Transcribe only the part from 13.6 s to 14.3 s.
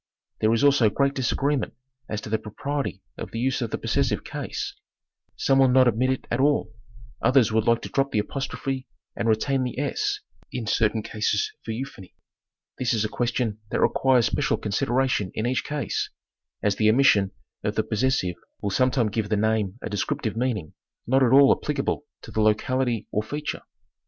that requires